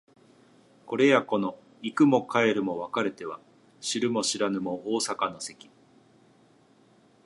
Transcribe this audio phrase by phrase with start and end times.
[0.87, 3.39] これやこの行くも帰るも別れては
[3.81, 5.69] 知るも知らぬも逢坂の関